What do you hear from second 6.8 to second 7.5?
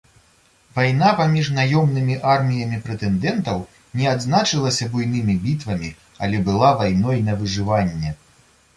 вайной на